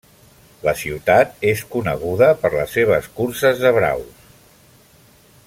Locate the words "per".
2.45-2.51